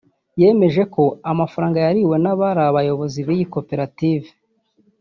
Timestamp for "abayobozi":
2.69-3.19